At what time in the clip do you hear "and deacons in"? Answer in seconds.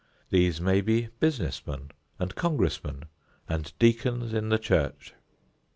3.47-4.49